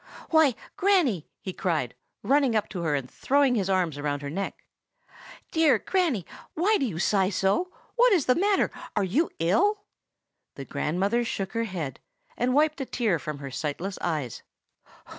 "Why, 0.31 0.55
Granny!" 0.77 1.27
he 1.41 1.53
cried, 1.53 1.93
running 2.23 2.55
up 2.55 2.67
to 2.69 2.81
her 2.81 2.95
and 2.95 3.07
throwing 3.07 3.53
his 3.53 3.69
arms 3.69 4.01
round 4.01 4.23
her 4.23 4.31
neck. 4.31 4.65
"Dear 5.51 5.77
Granny, 5.77 6.25
why 6.55 6.77
do 6.79 6.87
you 6.87 6.97
sigh 6.97 7.29
so? 7.29 7.71
What 7.97 8.11
is 8.11 8.25
the 8.25 8.33
matter? 8.33 8.71
Are 8.95 9.03
you 9.03 9.29
ill?" 9.37 9.83
The 10.55 10.65
grandmother 10.65 11.23
shook 11.23 11.51
her 11.51 11.65
head, 11.65 11.99
and 12.35 12.55
wiped 12.55 12.81
a 12.81 12.85
tear 12.87 13.19
from 13.19 13.37
her 13.37 13.51
sightless 13.51 13.99
eyes. 14.01 14.41